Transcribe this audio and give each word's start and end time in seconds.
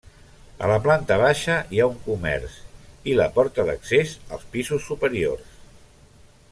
A 0.67 0.69
la 0.69 0.77
planta 0.85 1.17
baixa 1.23 1.57
hi 1.75 1.81
ha 1.83 1.89
un 1.91 1.99
comerç 2.07 2.55
i 3.13 3.15
la 3.21 3.29
porta 3.37 3.67
d'accés 3.69 4.15
als 4.37 4.49
pisos 4.57 4.89
superiors. 4.93 5.55